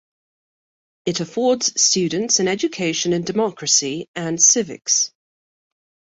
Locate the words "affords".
1.19-1.79